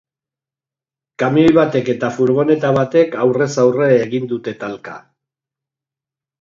Kamioi 1.23 1.51
batek 1.57 1.91
eta 1.95 2.09
furgoneta 2.17 2.73
batek 2.79 3.15
aurrez 3.27 3.51
aurre 3.67 3.93
egin 4.09 4.29
dute 4.35 4.59
talka. 4.67 4.99